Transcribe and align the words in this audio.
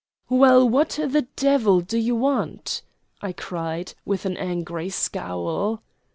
"Well, 0.31 0.67
what 0.67 0.97
the 1.07 1.27
devil 1.35 1.79
do 1.81 1.95
you 1.99 2.15
want?" 2.15 2.81
I 3.21 3.33
cried, 3.33 3.93
with 4.03 4.25
an 4.25 4.35
angry 4.35 4.89
scowl. 4.89 5.83